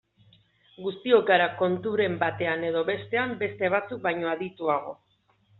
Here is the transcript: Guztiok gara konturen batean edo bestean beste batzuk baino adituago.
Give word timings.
Guztiok 0.85 1.27
gara 1.31 1.45
konturen 1.59 2.17
batean 2.25 2.65
edo 2.71 2.83
bestean 2.89 3.37
beste 3.45 3.73
batzuk 3.77 4.03
baino 4.09 4.33
adituago. 4.37 4.99